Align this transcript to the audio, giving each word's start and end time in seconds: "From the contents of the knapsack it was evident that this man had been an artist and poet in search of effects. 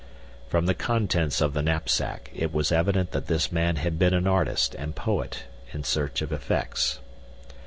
"From 0.49 0.65
the 0.65 0.73
contents 0.73 1.41
of 1.41 1.53
the 1.53 1.61
knapsack 1.61 2.31
it 2.33 2.51
was 2.51 2.71
evident 2.71 3.11
that 3.11 3.27
this 3.27 3.51
man 3.51 3.75
had 3.75 3.99
been 3.99 4.15
an 4.15 4.25
artist 4.25 4.73
and 4.79 4.95
poet 4.95 5.43
in 5.73 5.83
search 5.83 6.23
of 6.23 6.31
effects. 6.31 6.97